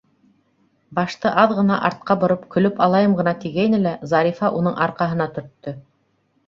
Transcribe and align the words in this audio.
Башты 0.99 1.33
аҙ 1.41 1.53
ғына 1.59 1.77
артҡа 1.89 2.17
бороп 2.25 2.49
көлөп 2.57 2.81
алайым 2.89 3.15
ғына 3.21 3.35
тигәйне 3.45 3.83
лә, 3.87 3.95
Зарифа 4.15 4.53
уның 4.63 4.85
арҡаһына 4.89 5.31
төрттө: 5.39 5.81